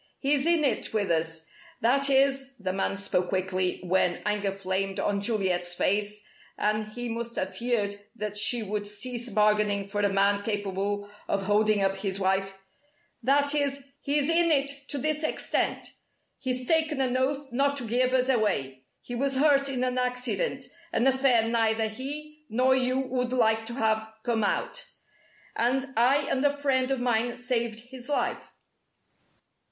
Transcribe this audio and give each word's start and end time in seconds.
He's 0.17 0.47
in 0.47 0.63
it 0.63 0.95
with 0.95 1.11
us. 1.11 1.45
That 1.81 2.09
is" 2.09 2.55
the 2.57 2.73
man 2.73 2.97
spoke 2.97 3.29
quickly, 3.29 3.79
when 3.83 4.19
anger 4.25 4.51
flamed 4.51 4.99
on 4.99 5.21
Juliet's 5.21 5.75
face 5.75 6.21
and 6.57 6.87
he 6.93 7.07
must 7.07 7.35
have 7.35 7.55
feared 7.55 7.99
that 8.15 8.35
she 8.35 8.63
would 8.63 8.87
cease 8.87 9.29
bargaining 9.29 9.87
for 9.87 10.01
a 10.01 10.11
man 10.11 10.41
capable 10.41 11.07
of 11.27 11.43
"holding 11.43 11.83
up" 11.83 11.97
his 11.97 12.19
wife 12.19 12.55
"that 13.21 13.53
is, 13.53 13.91
he's 14.01 14.27
in 14.27 14.49
it 14.49 14.71
to 14.87 14.97
this 14.97 15.21
extent: 15.21 15.89
he's 16.39 16.65
taken 16.67 16.99
an 16.99 17.15
oath 17.15 17.51
not 17.51 17.77
to 17.77 17.87
give 17.87 18.11
us 18.15 18.27
away. 18.27 18.81
He 19.03 19.13
was 19.13 19.35
hurt 19.35 19.69
in 19.69 19.83
an 19.83 19.99
accident 19.99 20.65
an 20.91 21.05
affair 21.05 21.47
neither 21.47 21.87
he 21.87 22.39
nor 22.49 22.75
you 22.75 22.99
would 22.99 23.31
like 23.33 23.67
to 23.67 23.75
have 23.75 24.11
come 24.23 24.43
out 24.43 24.83
and 25.55 25.93
I 25.95 26.27
and 26.27 26.43
a 26.43 26.49
friend 26.49 26.89
of 26.89 26.99
mine 26.99 27.37
saved 27.37 27.81
his 27.81 28.09
life. 28.09 28.49